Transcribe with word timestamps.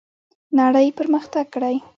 نړۍ 0.59 0.87
پرمختګ 0.99 1.45
کړی. 1.53 1.75